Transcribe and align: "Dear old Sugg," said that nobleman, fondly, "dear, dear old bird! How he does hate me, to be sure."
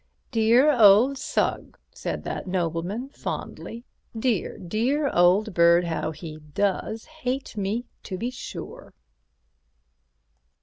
"Dear 0.31 0.71
old 0.71 1.19
Sugg," 1.19 1.77
said 1.91 2.23
that 2.23 2.47
nobleman, 2.47 3.09
fondly, 3.09 3.85
"dear, 4.17 4.57
dear 4.57 5.09
old 5.13 5.53
bird! 5.53 5.83
How 5.85 6.09
he 6.09 6.39
does 6.39 7.05
hate 7.05 7.55
me, 7.55 7.85
to 8.01 8.17
be 8.17 8.31
sure." 8.31 8.95